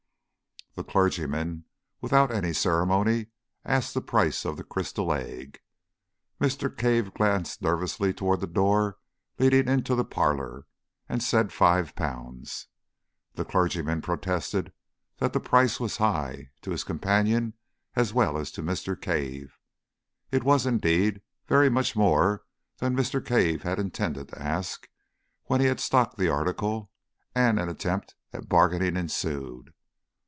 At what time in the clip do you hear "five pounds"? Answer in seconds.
11.51-12.67